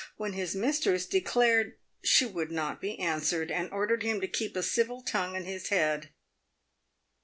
[0.17, 4.63] when his mistress declared she would not be answered, and ordered him to keep a
[4.63, 6.09] civil tongue in his head.